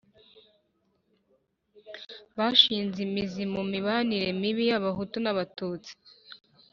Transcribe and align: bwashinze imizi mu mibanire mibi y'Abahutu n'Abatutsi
bwashinze 2.31 2.97
imizi 3.07 3.43
mu 3.53 3.61
mibanire 3.71 4.27
mibi 4.41 4.63
y'Abahutu 4.69 5.17
n'Abatutsi 5.21 5.93